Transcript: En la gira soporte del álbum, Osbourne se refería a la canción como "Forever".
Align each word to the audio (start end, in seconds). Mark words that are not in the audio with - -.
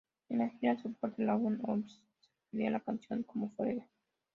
En 0.29 0.39
la 0.39 0.49
gira 0.49 0.81
soporte 0.81 1.21
del 1.21 1.29
álbum, 1.29 1.59
Osbourne 1.61 1.87
se 1.87 2.01
refería 2.45 2.69
a 2.69 2.71
la 2.71 2.79
canción 2.79 3.21
como 3.21 3.51
"Forever". 3.51 3.85